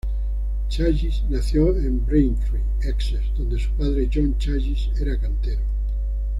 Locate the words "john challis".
4.11-4.89